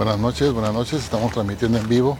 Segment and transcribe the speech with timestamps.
[0.00, 1.04] Buenas noches, buenas noches.
[1.04, 2.16] Estamos transmitiendo en vivo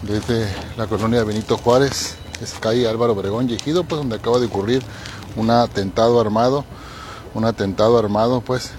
[0.00, 0.48] desde
[0.78, 4.82] la colonia Benito Juárez, es calle Álvaro Obregón y Ejido, pues donde acaba de ocurrir
[5.36, 6.64] un atentado armado,
[7.34, 8.72] un atentado armado pues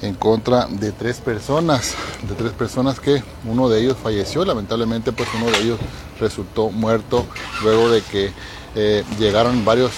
[0.00, 5.28] en contra de tres personas, de tres personas que uno de ellos falleció, lamentablemente pues
[5.34, 5.80] uno de ellos
[6.20, 7.26] resultó muerto
[7.64, 8.32] luego de que
[8.76, 9.90] eh, llegaron varios,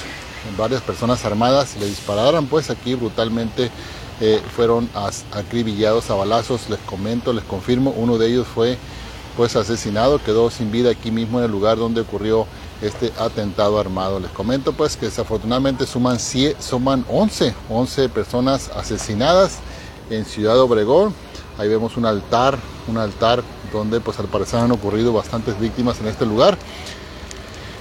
[0.56, 3.70] varias personas armadas y le dispararon pues aquí brutalmente
[4.20, 4.88] eh, fueron
[5.32, 8.78] acribillados a balazos, les comento, les confirmo, uno de ellos fue
[9.36, 12.46] pues asesinado, quedó sin vida aquí mismo en el lugar donde ocurrió
[12.82, 14.20] este atentado armado.
[14.20, 19.58] Les comento pues que desafortunadamente suman, suman 11, 11 personas asesinadas
[20.10, 21.12] en Ciudad Obregón.
[21.58, 22.58] Ahí vemos un altar,
[22.88, 26.56] un altar donde pues al parecer han ocurrido bastantes víctimas en este lugar.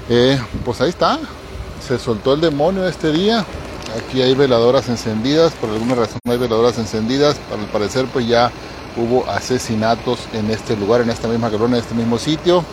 [0.10, 1.20] Eh, pues ahí está,
[1.86, 3.46] se soltó el demonio este día,
[3.98, 7.38] Aquí hay veladoras encendidas, por alguna razón hay veladoras encendidas.
[7.52, 8.52] Al parecer pues ya
[8.98, 12.63] hubo asesinatos en este lugar, en esta misma colonia, en este mismo sitio.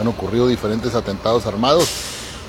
[0.00, 1.88] Han ocurrido diferentes atentados armados.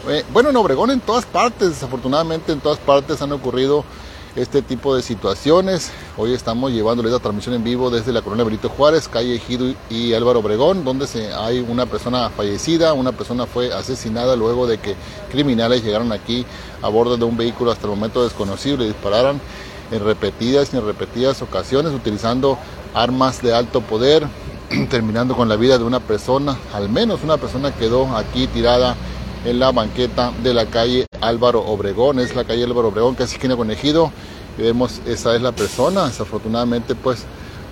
[0.09, 3.84] Eh, bueno, en Obregón en todas partes, desafortunadamente en todas partes han ocurrido
[4.36, 5.92] este tipo de situaciones.
[6.20, 10.16] Hoy estamos llevándoles la transmisión en vivo desde la colonia Benito Juárez, calle Ejido y
[10.16, 14.95] Álvaro Obregón, donde se, hay una persona fallecida, una persona fue asesinada luego de que
[15.30, 16.44] criminales llegaron aquí
[16.82, 19.40] a bordo de un vehículo hasta el momento desconocido y le dispararon
[19.92, 22.58] en repetidas y en repetidas ocasiones utilizando
[22.95, 24.26] armas de alto poder,
[24.90, 28.95] terminando con la vida de una persona, al menos una persona quedó aquí tirada
[29.45, 32.20] en la banqueta de la calle Álvaro Obregón.
[32.20, 34.12] Es la calle Álvaro Obregón, casi esquina con Ejido.
[34.58, 36.05] Vemos, esa es la persona.
[36.08, 37.25] Desafortunadamente, pues,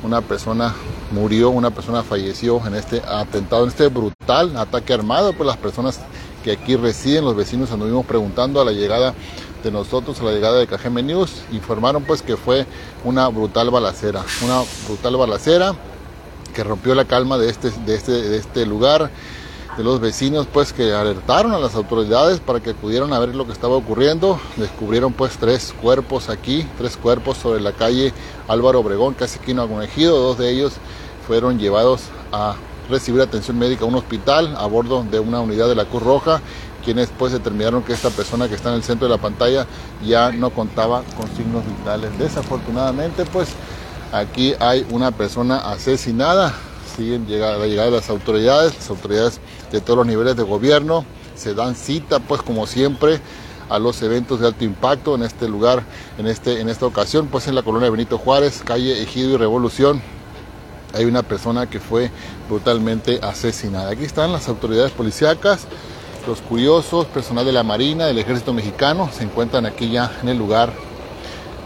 [0.03, 0.75] una persona
[1.11, 5.33] murió, una persona falleció en este atentado, en este brutal ataque armado.
[5.33, 5.99] Pues las personas
[6.43, 9.15] que aquí residen, los vecinos, anduvimos preguntando a la llegada
[9.63, 12.67] de nosotros, a la llegada de KGM News, informaron pues que fue
[13.03, 15.73] una brutal balacera, una brutal balacera
[16.53, 19.09] que rompió la calma de este, de este, de este lugar
[19.77, 23.45] de los vecinos pues que alertaron a las autoridades para que pudieran a ver lo
[23.45, 24.39] que estaba ocurriendo.
[24.55, 28.13] Descubrieron pues tres cuerpos aquí, tres cuerpos sobre la calle
[28.47, 30.17] Álvaro Obregón, casi aquí en Ejido.
[30.17, 30.73] Dos de ellos
[31.27, 32.55] fueron llevados a
[32.89, 36.41] recibir atención médica a un hospital a bordo de una unidad de la Cruz Roja,
[36.83, 39.65] quienes pues determinaron que esta persona que está en el centro de la pantalla
[40.05, 42.17] ya no contaba con signos vitales.
[42.17, 43.49] Desafortunadamente pues
[44.13, 46.53] aquí hay una persona asesinada
[46.95, 49.39] siguen llegando, la llegada de las autoridades, las autoridades
[49.71, 51.05] de todos los niveles de gobierno,
[51.35, 53.19] se dan cita pues como siempre
[53.69, 55.83] a los eventos de alto impacto en este lugar,
[56.17, 60.01] en, este, en esta ocasión, pues en la colonia Benito Juárez, calle Ejido y Revolución,
[60.93, 62.11] hay una persona que fue
[62.47, 63.91] brutalmente asesinada.
[63.91, 65.67] Aquí están las autoridades policíacas,
[66.27, 70.37] los curiosos, personal de la Marina, del Ejército Mexicano, se encuentran aquí ya en el
[70.37, 70.73] lugar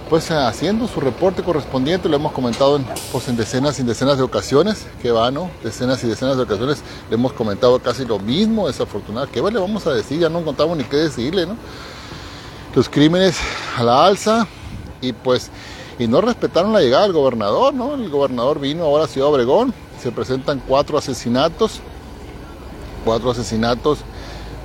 [0.09, 4.23] pues haciendo su reporte correspondiente, lo hemos comentado en, pues, en decenas y decenas de
[4.23, 5.51] ocasiones, que va, ¿no?
[5.63, 9.29] Decenas y decenas de ocasiones le hemos comentado casi lo mismo, desafortunado.
[9.31, 10.19] ¿Qué le vamos a decir?
[10.19, 11.55] Ya no contamos ni qué decirle, ¿no?
[12.73, 13.37] Los crímenes
[13.77, 14.47] a la alza
[14.99, 15.51] y pues,
[15.99, 17.93] y no respetaron la llegada del gobernador, ¿no?
[17.93, 21.81] El gobernador vino ahora a Ciudad Obregón, se presentan cuatro asesinatos,
[23.05, 23.99] cuatro asesinatos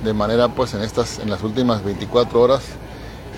[0.03, 2.63] de manera pues en estas, en las últimas 24 horas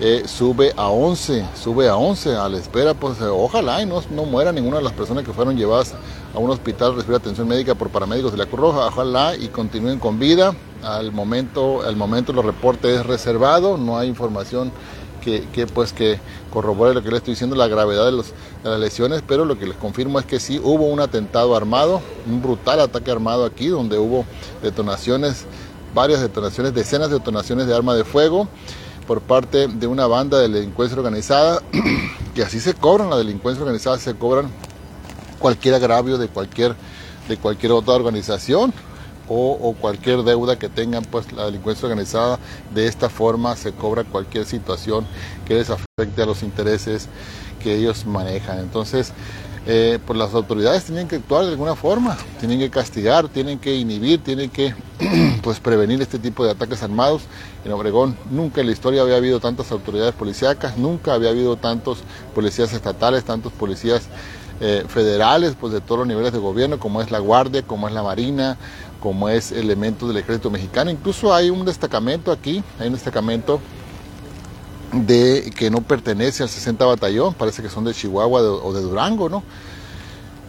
[0.00, 4.00] eh, sube a 11, sube a 11 a la espera, pues eh, ojalá y no,
[4.10, 5.94] no muera ninguna de las personas que fueron llevadas
[6.32, 9.48] a un hospital a recibir atención médica por paramédicos de la Cruz Roja, ojalá y
[9.48, 10.54] continúen con vida.
[10.84, 14.70] Al momento, al momento los reportes es reservado, no hay información
[15.20, 16.20] que, que, pues que
[16.52, 19.66] corrobore lo que le estoy diciendo, la gravedad de, de las lesiones, pero lo que
[19.66, 23.98] les confirmo es que sí hubo un atentado armado, un brutal ataque armado aquí, donde
[23.98, 24.24] hubo
[24.62, 25.44] detonaciones,
[25.92, 28.46] varias detonaciones, decenas de detonaciones de arma de fuego
[29.08, 31.62] por parte de una banda de delincuencia organizada,
[32.34, 34.50] que así se cobran, la delincuencia organizada se cobran
[35.38, 36.76] cualquier agravio de cualquier,
[37.26, 38.74] de cualquier otra organización
[39.26, 42.38] o, cualquier deuda que tengan pues la delincuencia organizada,
[42.74, 45.06] de esta forma se cobra cualquier situación
[45.46, 47.08] que les afecte a los intereses
[47.62, 48.58] que ellos manejan.
[48.58, 49.12] Entonces,
[49.70, 53.76] eh, pues las autoridades tienen que actuar de alguna forma, tienen que castigar, tienen que
[53.76, 54.74] inhibir, tienen que
[55.42, 57.24] pues prevenir este tipo de ataques armados.
[57.66, 61.98] En Obregón nunca en la historia había habido tantas autoridades policíacas, nunca había habido tantos
[62.34, 64.08] policías estatales, tantos policías
[64.62, 67.92] eh, federales, pues de todos los niveles de gobierno, como es la Guardia, como es
[67.92, 68.56] la Marina,
[69.00, 70.90] como es elementos del Ejército Mexicano.
[70.90, 73.60] Incluso hay un destacamento aquí, hay un destacamento
[74.92, 79.28] de que no pertenece al 60 Batallón, parece que son de Chihuahua o de Durango,
[79.28, 79.42] ¿no?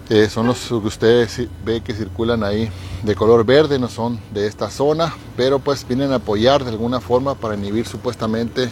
[0.09, 2.67] Eh, son los que ustedes ve que circulan ahí
[3.03, 6.99] de color verde, no son de esta zona, pero pues vienen a apoyar de alguna
[6.99, 8.71] forma para inhibir supuestamente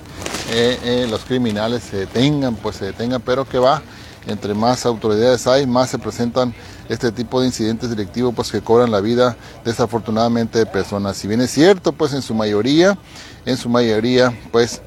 [0.49, 3.83] eh, eh, los criminales se detengan, pues se detengan, pero que va,
[4.25, 6.55] entre más autoridades hay, más se presentan
[6.89, 11.17] este tipo de incidentes delictivos pues que cobran la vida desafortunadamente de personas.
[11.17, 12.97] Si bien es cierto, pues en su mayoría,
[13.45, 14.81] en su mayoría, pues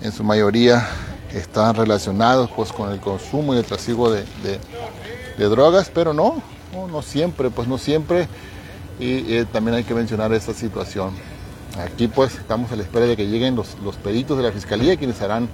[0.00, 0.88] en su mayoría
[1.32, 4.24] están relacionados pues con el consumo y el trasiego de,
[5.38, 6.42] drogas, pero no,
[6.74, 8.28] no, siempre, pues no siempre.
[8.98, 11.12] Y eh, también hay que mencionar esta situación.
[11.78, 14.96] Aquí pues estamos a la espera de que lleguen los, los peritos de la Fiscalía
[14.96, 15.48] quienes harán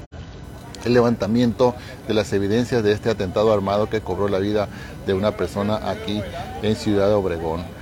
[0.85, 1.75] el levantamiento
[2.09, 4.69] de las evidencias de este atentado armado que cobró la vida
[5.07, 6.23] de una persona aquí
[6.63, 7.76] en Ciudad Obregón.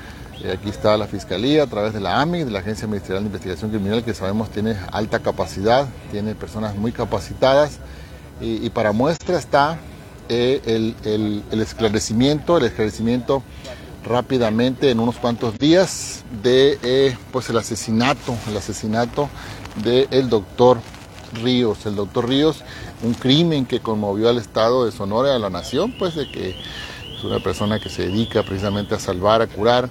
[0.44, 3.28] Y aquí está la Fiscalía a través de la AMI, de la Agencia Ministerial de
[3.28, 7.78] Investigación Criminal, que sabemos tiene alta capacidad, tiene personas muy capacitadas.
[8.42, 9.78] Y, para muestra está
[10.28, 13.42] eh, el, esclarecimiento, el esclarecimiento
[14.04, 19.30] rápidamente en unos cuantos días de eh, pues el asesinato, el asesinato
[19.82, 20.78] del doctor
[21.42, 21.86] Ríos.
[21.86, 22.64] El doctor Ríos,
[23.02, 26.54] un crimen que conmovió al Estado de Sonora y a la nación, pues de que
[27.26, 29.88] una persona que se dedica precisamente a salvar, a curar,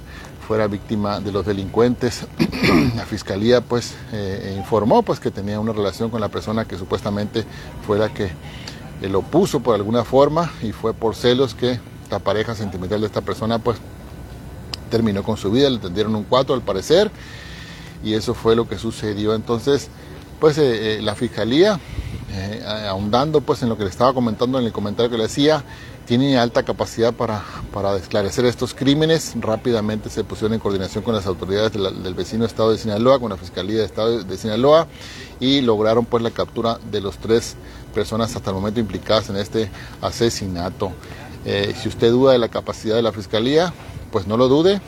[0.48, 2.28] fuera víctima de los delincuentes.
[2.96, 7.46] la fiscalía pues eh, informó pues que tenía una relación con la persona que supuestamente
[7.86, 8.32] fue la que
[9.02, 13.22] lo puso por alguna forma y fue por celos que la pareja sentimental de esta
[13.22, 13.78] persona pues
[14.90, 17.10] terminó con su vida, le tendieron un cuatro al parecer
[18.04, 19.34] y eso fue lo que sucedió.
[19.34, 19.90] Entonces,
[20.40, 21.80] pues eh, eh, la fiscalía,
[22.32, 25.64] eh, ahondando pues en lo que le estaba comentando en el comentario que le hacía,
[26.06, 29.34] tiene alta capacidad para, para esclarecer estos crímenes.
[29.40, 33.38] Rápidamente se pusieron en coordinación con las autoridades del vecino estado de Sinaloa, con la
[33.38, 34.88] Fiscalía de Estado de Sinaloa,
[35.40, 37.56] y lograron pues la captura de los tres
[37.94, 39.70] personas hasta el momento implicadas en este
[40.02, 40.92] asesinato.
[41.46, 43.74] si usted duda de la capacidad de la Fiscalía,
[44.12, 44.82] pues no lo dude.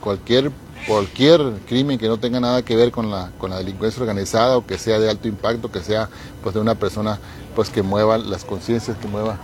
[0.00, 0.50] Cualquier
[0.86, 4.66] cualquier crimen que no tenga nada que ver con la, con la delincuencia organizada o
[4.66, 6.08] que sea de alto impacto, que sea
[6.42, 7.18] pues de una persona
[7.54, 9.38] pues que mueva las conciencias, que mueva.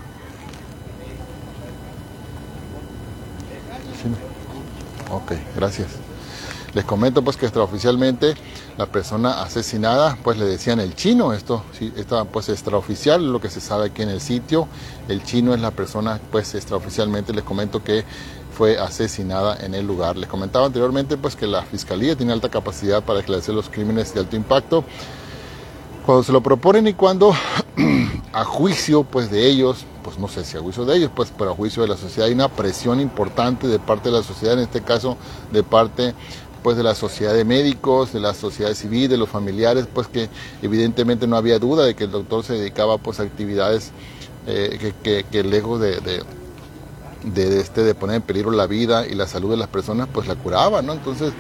[5.13, 5.89] Ok, gracias.
[6.73, 8.35] Les comento pues que extraoficialmente
[8.79, 11.93] la persona asesinada pues le decían el chino, esto sí,
[12.33, 14.69] pues extraoficial, lo que se sabe aquí en el sitio,
[15.09, 18.07] el chino es la persona pues extraoficialmente les comento que
[18.57, 20.17] fue asesinada en el lugar.
[20.17, 24.21] Les comentaba anteriormente pues que la fiscalía tiene alta capacidad para esclarecer los crímenes de
[24.21, 24.83] alto impacto.
[26.07, 27.35] Cuando se lo proponen y cuando
[28.33, 31.53] a juicio pues de ellos, pues no sé si a juicio de ellos, pues pero
[31.53, 34.61] a juicio de la sociedad hay una presión importante de parte de la sociedad, en
[34.61, 35.17] este caso
[35.53, 36.15] de parte
[36.63, 40.29] pues de la sociedad de médicos, de la sociedad civil, de los familiares, pues que
[40.63, 43.91] evidentemente no había duda de que el doctor se dedicaba pues a actividades
[44.47, 46.01] eh, que, lejos de
[47.25, 50.27] de, este, de poner en peligro la vida y la salud de las personas, pues
[50.27, 50.93] la curaba, ¿no?
[50.93, 51.33] Entonces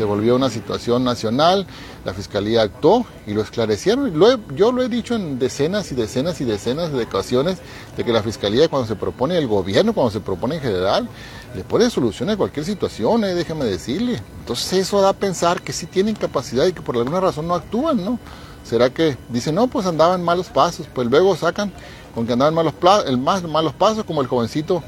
[0.00, 1.66] se volvió una situación nacional,
[2.06, 4.18] la fiscalía actuó y lo esclarecieron.
[4.56, 7.58] yo lo he dicho en decenas y decenas y decenas de ocasiones
[7.98, 11.06] de que la fiscalía cuando se propone, el gobierno cuando se propone en general,
[11.54, 14.22] le pone solución a cualquier situación, eh, déjeme decirle.
[14.38, 17.54] Entonces eso da a pensar que sí tienen capacidad y que por alguna razón no
[17.54, 18.18] actúan, ¿no?
[18.64, 21.74] ¿Será que dicen, no, pues andaban malos pasos, pues luego sacan
[22.14, 22.72] con que andaban malos,
[23.06, 24.82] el más malos pasos, como el jovencito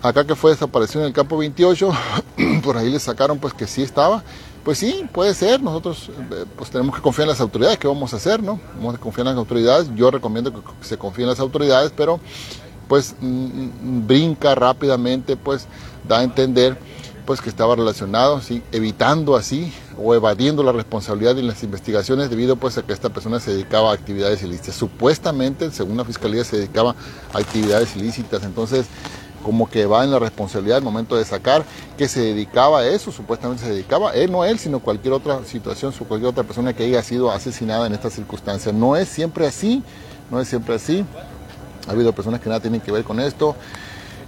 [0.00, 1.90] acá que fue desaparecido en el campo 28,
[2.68, 4.22] por ahí le sacaron pues que sí estaba.
[4.62, 8.12] Pues sí, puede ser, nosotros eh, pues tenemos que confiar en las autoridades, ¿qué vamos
[8.12, 8.60] a hacer, no?
[8.76, 12.20] Vamos a confiar en las autoridades, yo recomiendo que se confíe en las autoridades, pero
[12.86, 15.66] pues mm, mm, brinca rápidamente, pues
[16.06, 16.76] da a entender
[17.24, 18.62] pues que estaba relacionado, ¿sí?
[18.70, 23.40] evitando así o evadiendo la responsabilidad en las investigaciones debido pues a que esta persona
[23.40, 24.74] se dedicaba a actividades ilícitas.
[24.74, 26.94] Supuestamente, según la fiscalía, se dedicaba
[27.32, 28.42] a actividades ilícitas.
[28.44, 28.88] Entonces,
[29.42, 31.64] como que va en la responsabilidad al momento de sacar,
[31.96, 35.92] que se dedicaba a eso, supuestamente se dedicaba, él no él, sino cualquier otra situación,
[36.06, 38.74] cualquier otra persona que haya sido asesinada en estas circunstancias.
[38.74, 39.82] No es siempre así,
[40.30, 41.04] no es siempre así.
[41.86, 43.56] Ha habido personas que nada tienen que ver con esto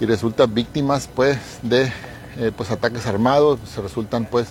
[0.00, 1.92] y resultan víctimas pues de
[2.38, 4.48] eh, pues ataques armados, se resultan pues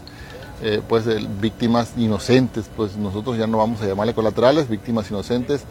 [0.62, 1.06] eh, pues
[1.40, 5.64] víctimas inocentes, pues nosotros ya no vamos a llamarle colaterales, víctimas inocentes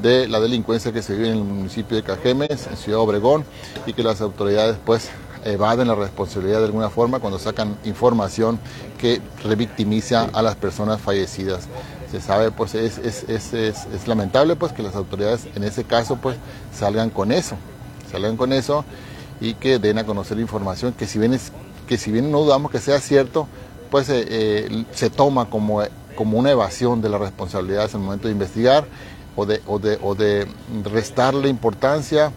[0.00, 3.44] de la delincuencia que se vive en el municipio de Cajemes, en Ciudad Obregón,
[3.86, 5.10] y que las autoridades pues
[5.44, 8.58] evaden la responsabilidad de alguna forma cuando sacan información
[8.98, 11.66] que revictimiza a las personas fallecidas.
[12.10, 16.16] Se sabe, pues es, es, es, es, lamentable pues que las autoridades en ese caso
[16.16, 16.36] pues
[16.72, 17.56] salgan con eso,
[18.10, 18.84] salgan con eso
[19.40, 21.52] y que den a conocer información que si bien, es,
[21.88, 23.48] que si bien no dudamos que sea cierto,
[23.90, 25.82] pues eh, eh, se toma como,
[26.14, 28.84] como una evasión de las responsabilidades en el momento de investigar
[29.36, 30.46] o de, o de, o de
[30.84, 32.32] restarle importancia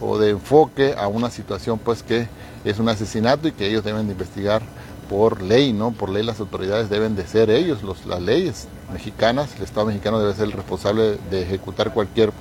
[0.00, 2.28] o de enfoque a una situación pues que
[2.64, 4.62] es un asesinato y que ellos deben de investigar
[5.08, 5.92] por ley, ¿no?
[5.92, 10.18] Por ley las autoridades deben de ser ellos, los, las leyes mexicanas, el Estado mexicano
[10.18, 12.32] debe ser el responsable de ejecutar cualquier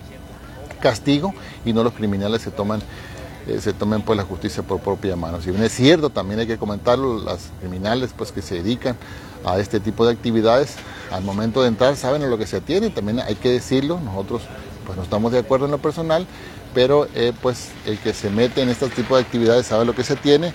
[0.80, 1.34] castigo
[1.66, 2.82] y no los criminales se toman
[3.48, 5.42] eh, se tomen pues la justicia por propia mano.
[5.42, 8.96] Si bien es cierto, también hay que comentarlo, las criminales pues que se dedican
[9.46, 10.76] a este tipo de actividades,
[11.12, 14.44] al momento de entrar saben a lo que se atiene, también hay que decirlo, nosotros
[14.86, 16.28] pues no estamos de acuerdo en lo personal,
[16.74, 20.04] pero eh, pues el que se mete en este tipo de actividades sabe lo que
[20.04, 20.54] se tiene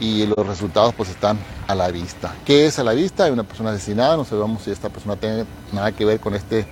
[0.00, 1.38] y los resultados pues están
[1.68, 2.34] a la vista.
[2.44, 3.24] ¿Qué es a la vista?
[3.24, 6.66] Hay una persona asesinada, no sabemos si esta persona tiene nada que ver con este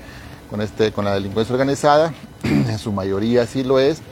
[0.51, 4.03] con este con la delincuencia organizada, en su mayoría sí lo es,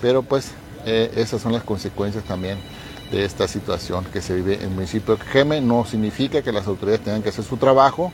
[0.00, 0.52] pero pues
[0.84, 2.58] eh, esas son las consecuencias también
[3.10, 5.60] de esta situación que se vive en el municipio de Geme.
[5.60, 8.12] No significa que las autoridades tengan que hacer su trabajo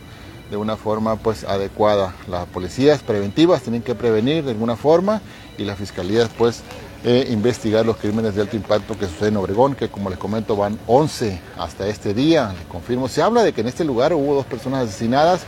[0.50, 2.14] de una forma pues adecuada.
[2.28, 5.20] Las policías preventivas tienen que prevenir de alguna forma
[5.56, 6.62] y la fiscalía pues
[7.04, 10.56] eh, investigar los crímenes de alto impacto que suceden en Obregón, que como les comento
[10.56, 12.52] van 11 hasta este día.
[12.58, 15.42] Les confirmo, se habla de que en este lugar hubo dos personas asesinadas.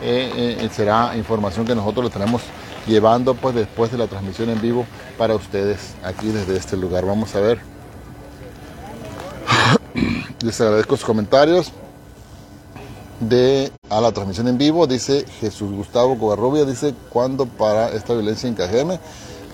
[0.00, 2.42] Eh, será información que nosotros le tenemos
[2.88, 7.04] llevando pues después de la transmisión en vivo para ustedes aquí desde este lugar.
[7.04, 7.60] Vamos a ver.
[10.42, 11.72] Les agradezco sus comentarios
[13.20, 14.86] de a la transmisión en vivo.
[14.86, 18.98] Dice Jesús Gustavo Covarrubia, dice, ¿cuándo para esta violencia en Cajeme?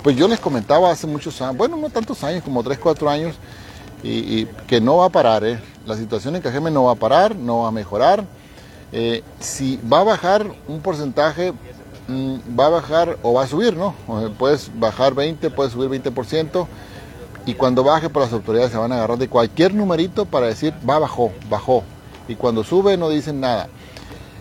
[0.03, 3.37] Pues yo les comentaba hace muchos años, bueno, no tantos años, como 3, 4 años,
[4.03, 5.59] y, que no va a parar, ¿eh?
[5.87, 8.23] La situación en Cajeme no va a parar, no va a mejorar.
[8.93, 11.55] Eh, si va a bajar un porcentaje,
[12.09, 13.95] va a bajar o va a subir, ¿no?
[14.39, 16.67] Puedes bajar 20, puedes subir 20%,
[17.47, 20.73] y cuando baje, pues las autoridades se van a agarrar de cualquier numerito para decir,
[20.89, 21.85] va, bajó, bajó.
[22.27, 23.69] Y cuando sube no dicen nada.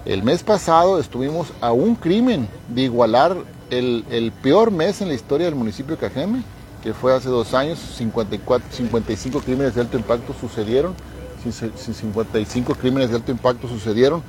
[0.06, 3.38] El mes pasado estuvimos a un crimen de igualar
[3.70, 6.44] el, peor mes en la historia del municipio de Cajeme,
[6.82, 10.94] que fue hace dos años, 54, 55 crímenes de alto impacto sucedieron,
[11.44, 14.20] 55 crímenes de alto impacto sucedieron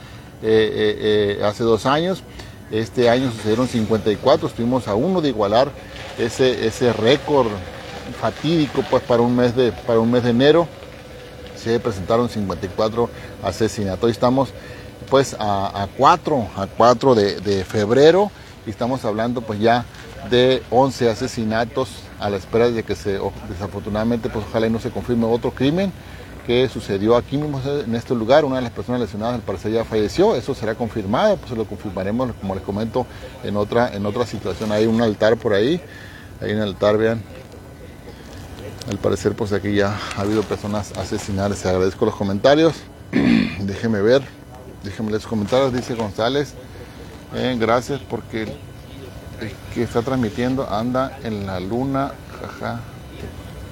[0.42, 2.22] eh, eh, eh, hace dos años.
[2.70, 5.70] Este año sucedieron 54, estuvimos a uno de igualar
[6.18, 7.48] ese, ese récord
[8.20, 10.66] fatídico pues, para, un mes de, para un mes de enero.
[11.56, 13.08] Se presentaron 54
[13.42, 14.04] asesinatos.
[14.04, 14.50] Hoy estamos
[15.10, 18.30] pues a, 4, a 4 de, febrero
[18.66, 19.84] y estamos hablando pues ya
[20.30, 24.90] de 11 asesinatos a la espera de que se, desafortunadamente pues ojalá y no se
[24.90, 25.92] confirme otro crimen
[26.46, 28.44] que sucedió aquí mismo en este lugar.
[28.44, 30.36] Una de las personas lesionadas al parecer ya falleció.
[30.36, 33.06] Eso será confirmado, pues lo confirmaremos, como les comento,
[33.42, 34.72] en otra, en otra situación.
[34.72, 35.80] Hay un altar por ahí.
[36.40, 37.22] Hay un altar, vean.
[38.88, 41.58] Al parecer, pues aquí ya ha habido personas asesinadas.
[41.58, 42.74] Se agradezco los comentarios.
[43.60, 44.22] Déjenme ver.
[44.82, 45.72] Déjenme los comentarios.
[45.72, 46.54] Dice González.
[47.34, 52.12] Eh, gracias porque el que está transmitiendo anda en la luna.
[52.40, 52.93] Jaja.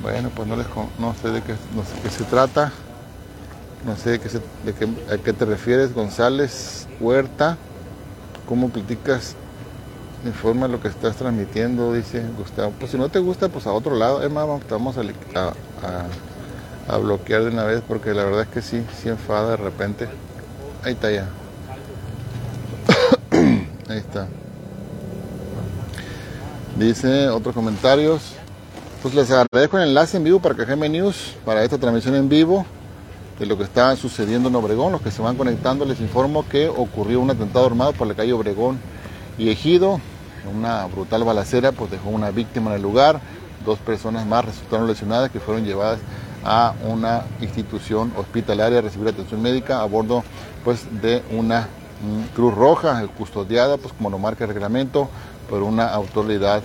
[0.03, 0.67] Bueno, pues no, les,
[0.99, 2.73] no sé de qué, no sé qué se trata.
[3.87, 7.57] No sé de qué, de qué, a qué te refieres, González Huerta.
[8.49, 9.37] ¿Cómo platicas?
[10.25, 12.73] Informa lo que estás transmitiendo, dice Gustavo.
[12.79, 14.23] Pues si no te gusta, pues a otro lado.
[14.23, 15.03] Es más, vamos a,
[15.39, 19.57] a, a, bloquear de una vez porque la verdad es que sí, sí enfada de
[19.57, 20.09] repente.
[20.85, 21.29] Ahí está ya.
[23.89, 24.27] Ahí está.
[26.77, 28.42] Dice otros comentarios.
[29.03, 32.65] Pues les agradezco el enlace en vivo para KGM News, para esta transmisión en vivo
[33.37, 34.93] de lo que está sucediendo en Obregón.
[34.93, 38.33] Los que se van conectando les informo que ocurrió un atentado armado por la calle
[38.33, 38.79] Obregón
[39.39, 40.01] y Ejido.
[40.55, 43.21] Una brutal balacera pues dejó una víctima en el lugar.
[43.67, 45.99] Dos personas más resultaron lesionadas que fueron llevadas
[46.45, 50.23] a una institución hospitalaria a recibir atención médica a bordo
[50.63, 55.09] pues de una mm, Cruz Roja custodiada pues como lo marca el reglamento
[55.51, 56.63] por una autoridad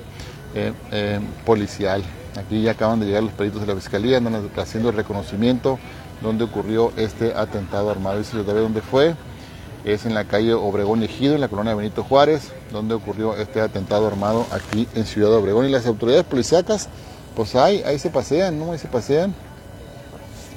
[0.54, 2.04] eh, eh, policial.
[2.38, 4.22] Aquí ya acaban de llegar los peritos de la Fiscalía,
[4.58, 5.80] haciendo el reconocimiento
[6.22, 8.22] donde ocurrió este atentado armado.
[8.22, 9.16] Y si ve dónde fue,
[9.84, 14.06] es en la calle Obregón Ejido, en la colonia Benito Juárez, donde ocurrió este atentado
[14.06, 15.66] armado aquí en Ciudad Obregón.
[15.66, 16.90] Y las autoridades policíacas,
[17.36, 18.72] pues ahí, ahí se pasean, ¿no?
[18.72, 19.34] Ahí se pasean,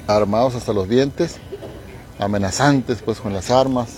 [0.07, 1.37] armados hasta los dientes,
[2.19, 3.89] amenazantes pues con las armas,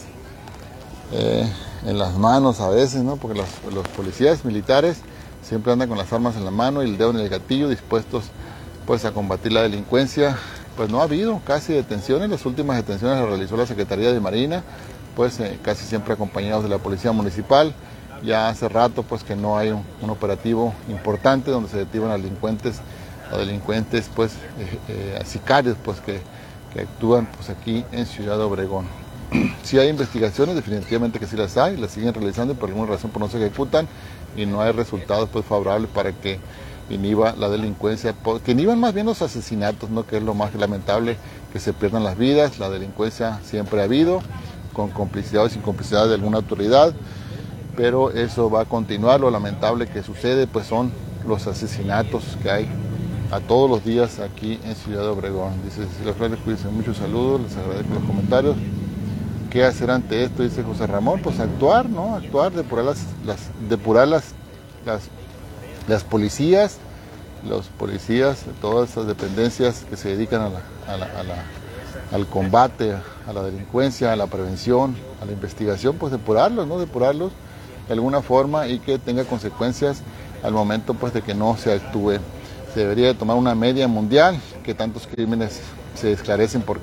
[1.12, 1.52] eh,
[1.86, 3.18] en las manos a veces, ¿no?
[3.18, 4.98] Porque los, los policías militares
[5.44, 8.26] siempre andan con las armas en la mano y el dedo en el gatillo, dispuestos
[8.86, 10.38] pues a combatir la delincuencia.
[10.76, 14.64] Pues no ha habido casi detenciones, las últimas detenciones las realizó la Secretaría de Marina,
[15.16, 17.74] pues eh, casi siempre acompañados de la Policía Municipal.
[18.24, 22.80] Ya hace rato pues que no hay un, operativo importante donde se detienen a delincuentes,
[23.32, 26.22] a delincuentes pues eh, eh, sicarios pues que,
[26.74, 29.03] que actúan pues aquí en Ciudad Obregón.
[29.64, 33.12] Si hay investigaciones, definitivamente que sí las hay, las siguen realizando y por alguna razón
[33.18, 33.88] no se ejecutan
[34.36, 36.40] y no hay resultados pues favorables para que
[36.90, 38.14] inhiba la delincuencia,
[38.44, 40.06] que inhiban más bien los asesinatos, ¿no?
[40.06, 41.18] que es lo más lamentable,
[41.52, 44.22] que se pierdan las vidas, la delincuencia siempre ha habido,
[44.74, 46.94] con complicidad o sin complicidad de alguna autoridad,
[47.76, 50.92] pero eso va a continuar, lo lamentable que sucede pues son
[51.28, 52.68] los asesinatos que hay
[53.32, 55.54] a todos los días aquí en Ciudad Obregón.
[55.64, 58.56] Dice Cecilia Flores, cuídense muchos saludos, les agradezco los comentarios.
[59.54, 60.42] ¿Qué hacer ante esto?
[60.42, 62.16] Dice José Ramón, pues actuar, ¿no?
[62.16, 63.38] Actuar, depurar las, las
[63.70, 64.34] depurar las,
[64.84, 65.04] las,
[65.88, 66.80] las policías,
[67.48, 70.50] los policías, todas esas dependencias que se dedican a
[72.12, 72.96] al combate,
[73.28, 76.80] a la delincuencia, a la prevención, a la investigación, pues depurarlos, ¿no?
[76.80, 77.32] Depurarlos
[77.88, 80.02] de alguna forma y que tenga consecuencias
[80.42, 82.18] al momento pues de que no se actúe.
[82.74, 85.62] Se debería de tomar una media mundial, que tantos crímenes
[85.94, 86.80] se esclarecen por,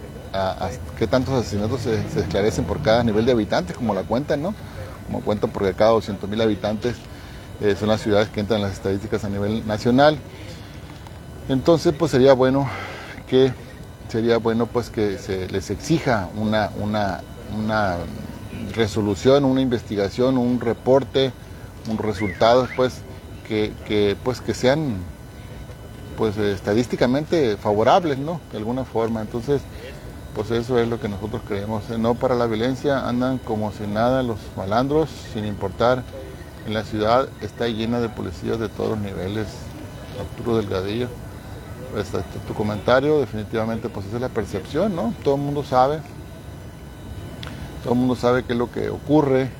[0.99, 4.55] que tantos asesinatos se, esclarecen por cada nivel de habitantes, como la cuentan, ¿no?
[5.07, 6.97] Como cuentan porque cada 200 mil habitantes
[7.61, 10.19] eh, son las ciudades que entran en las estadísticas a nivel nacional.
[11.49, 12.69] Entonces, pues sería bueno
[13.29, 13.53] que
[14.09, 17.21] sería bueno pues que se les exija una, una,
[17.57, 17.97] una
[18.75, 21.33] resolución, una investigación, un reporte,
[21.89, 23.03] un resultado pues
[23.49, 24.97] que, pues que sean
[26.17, 28.41] pues estadísticamente favorables, ¿no?
[28.53, 29.21] De alguna forma.
[29.23, 29.63] Entonces,
[30.35, 31.89] pues eso es lo que nosotros creemos.
[31.91, 36.03] No para la violencia, andan como si nada los malandros, sin importar.
[36.67, 39.47] En la ciudad está llena de policías de todos los niveles.
[40.21, 41.09] Arturo Delgadillo.
[41.93, 45.13] Pues, este, tu comentario definitivamente pues esa es la percepción, ¿no?
[45.25, 45.99] Todo el mundo sabe,
[47.83, 49.51] todo el mundo sabe qué es lo que ocurre,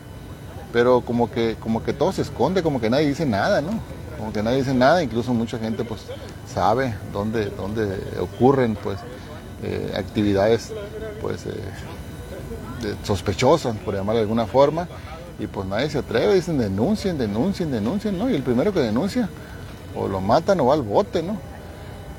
[0.73, 3.71] pero como que, como que todo se esconde, como que nadie dice nada, ¿no?
[4.17, 6.03] Como que nadie dice nada, incluso mucha gente pues
[6.47, 8.99] sabe dónde, dónde ocurren pues
[9.63, 10.73] eh, actividades
[11.21, 11.53] pues eh,
[13.05, 14.89] sospechosas, por llamarlo de alguna forma,
[15.39, 18.31] y pues nadie se atreve, dicen denuncien, denuncien, denuncien, ¿no?
[18.31, 19.29] Y el primero que denuncia,
[19.95, 21.39] o lo matan o va al bote, ¿no?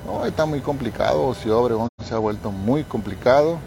[0.06, 3.60] No, está muy complicado, Ciudad Obregón se ha vuelto muy complicado,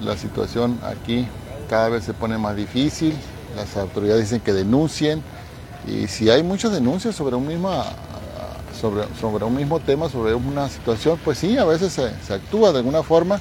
[0.00, 1.26] la, situación aquí
[1.68, 3.14] cada vez se pone más difícil,
[3.56, 5.22] las autoridades dicen que denuncien
[5.86, 7.70] y si hay muchas denuncias sobre un mismo,
[8.80, 12.78] sobre, sobre un mismo tema, sobre una situación, pues sí, a veces se, actúa de
[12.78, 13.40] alguna forma,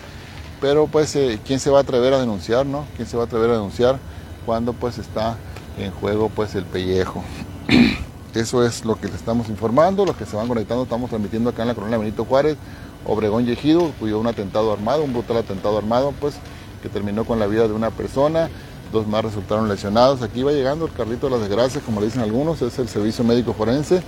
[0.59, 2.85] pero pues eh, quién se va a atrever a denunciar, ¿no?
[2.95, 3.99] ¿Quién se va a atrever a denunciar
[4.45, 5.37] cuando pues está
[5.77, 7.23] en juego pues el pellejo?
[8.33, 11.63] Eso es lo que le estamos informando, los que se van conectando, estamos transmitiendo acá
[11.63, 12.57] en la colonia Benito Juárez,
[13.05, 16.35] Obregón y Ejido, cuyo un atentado armado, un brutal atentado armado, pues,
[16.81, 18.49] que terminó con la vida de una persona,
[18.91, 20.21] dos más resultaron lesionados.
[20.21, 23.23] Aquí va llegando el carrito de las desgracias, como le dicen algunos, es el servicio
[23.23, 24.03] médico forense.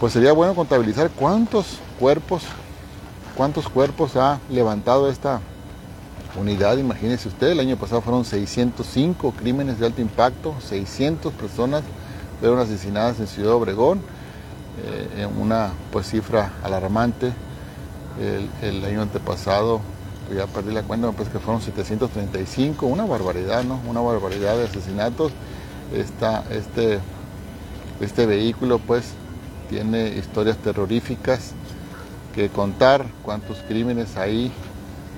[0.00, 2.44] Pues sería bueno contabilizar cuántos cuerpos,
[3.36, 5.42] cuántos cuerpos ha levantado esta
[6.40, 6.78] unidad.
[6.78, 11.82] Imagínese usted, el año pasado fueron 605 crímenes de alto impacto, 600 personas
[12.40, 14.00] fueron asesinadas en Ciudad Obregón,
[14.82, 17.34] eh, en una pues cifra alarmante.
[18.62, 19.82] El, año antepasado,
[20.34, 23.78] ya perdí la cuenta, pues que fueron 735, una barbaridad, ¿no?
[23.86, 25.32] Una barbaridad de asesinatos.
[25.92, 27.00] Este,
[28.00, 29.14] este vehículo pues
[29.70, 31.52] tiene historias terroríficas
[32.34, 34.52] que contar, cuántos crímenes hay,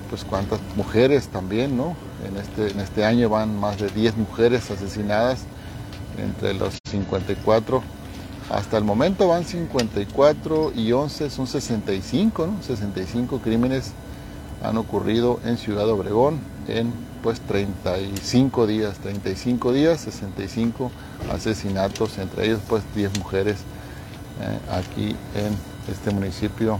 [0.09, 1.95] pues cuántas mujeres también, ¿no?
[2.25, 5.39] En este, en este año van más de 10 mujeres asesinadas
[6.17, 7.81] entre los 54.
[8.51, 12.61] Hasta el momento van 54 y 11, son 65, ¿no?
[12.61, 13.91] 65 crímenes
[14.61, 20.91] han ocurrido en Ciudad Obregón en pues 35 días, 35 días, 65
[21.33, 23.57] asesinatos, entre ellos pues 10 mujeres
[24.71, 25.57] aquí en
[25.91, 26.79] este municipio.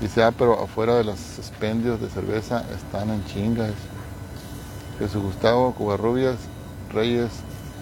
[0.00, 3.72] Dice, ah, pero afuera de los expendios de cerveza están en chingas.
[4.98, 6.36] Jesús Gustavo Cubarrubias
[6.92, 7.30] Reyes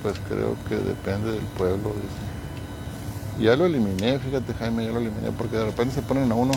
[0.03, 1.91] pues creo que depende del pueblo.
[1.91, 3.45] Dice.
[3.45, 6.53] Ya lo eliminé, fíjate Jaime, ya lo eliminé, porque de repente se ponen a uno,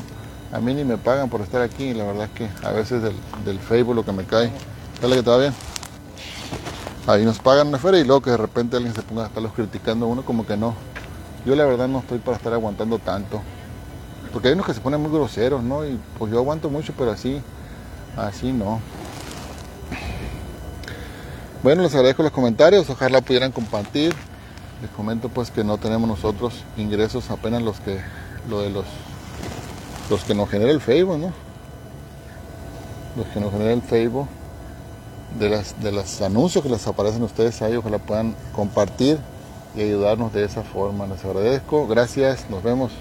[0.52, 3.02] a mí ni me pagan por estar aquí, y la verdad es que a veces
[3.02, 4.52] del, Facebook lo que me cae,
[5.02, 5.54] dale que te bien.
[7.08, 9.54] Ahí nos pagan una feria y luego que de repente alguien se ponga a estarlos
[9.54, 10.74] criticando a uno como que no.
[11.46, 13.42] Yo la verdad no estoy para estar aguantando tanto.
[14.34, 15.86] Porque hay unos que se ponen muy groseros, ¿no?
[15.86, 17.42] Y pues yo aguanto mucho, pero así,
[18.18, 18.82] así no.
[21.62, 24.14] Bueno, les agradezco los comentarios, ojalá pudieran compartir.
[24.82, 28.00] Les comento pues que no tenemos nosotros ingresos apenas los que
[28.50, 28.86] lo de los
[30.10, 31.32] los que nos genera el Facebook, ¿no?
[33.16, 34.28] Los que nos genera el Facebook
[35.40, 39.18] de las de los anuncios que les aparecen a ustedes ahí, ojalá puedan compartir
[39.76, 41.08] y ayudarnos de esa forma.
[41.08, 42.92] Les agradezco, gracias, nos vemos.